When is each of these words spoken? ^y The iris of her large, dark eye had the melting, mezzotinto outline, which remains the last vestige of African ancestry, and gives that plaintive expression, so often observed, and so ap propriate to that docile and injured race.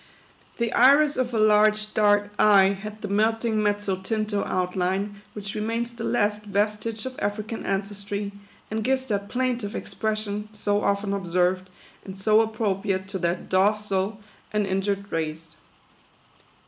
^y 0.01 0.57
The 0.57 0.73
iris 0.73 1.15
of 1.15 1.29
her 1.29 1.37
large, 1.39 1.93
dark 1.93 2.31
eye 2.39 2.69
had 2.69 3.03
the 3.03 3.07
melting, 3.07 3.57
mezzotinto 3.61 4.43
outline, 4.47 5.21
which 5.33 5.53
remains 5.53 5.93
the 5.93 6.03
last 6.03 6.41
vestige 6.45 7.05
of 7.05 7.19
African 7.19 7.63
ancestry, 7.67 8.31
and 8.71 8.83
gives 8.83 9.05
that 9.05 9.29
plaintive 9.29 9.75
expression, 9.75 10.49
so 10.53 10.81
often 10.83 11.13
observed, 11.13 11.69
and 12.03 12.17
so 12.17 12.41
ap 12.41 12.53
propriate 12.55 13.07
to 13.09 13.19
that 13.19 13.47
docile 13.47 14.19
and 14.51 14.65
injured 14.65 15.11
race. 15.11 15.49